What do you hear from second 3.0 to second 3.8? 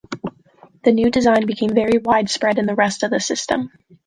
of the system.